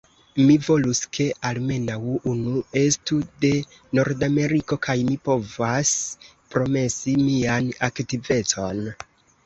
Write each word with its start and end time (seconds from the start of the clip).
Mi 0.45 0.53
volus, 0.67 1.01
ke 1.17 1.25
almenaŭ 1.49 1.97
unu 2.31 2.63
estu 2.81 3.19
de 3.45 3.53
Nordameriko, 4.01 4.81
kaj 4.89 4.97
mi 5.13 5.21
povas 5.31 5.95
promesi 6.57 7.19
mian 7.25 7.75
aktivecon. 7.93 8.87